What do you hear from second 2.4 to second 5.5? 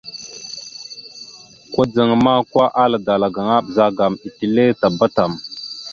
kwa, ala dala gaŋa ma, ɓəzagaam etelle tabá tam.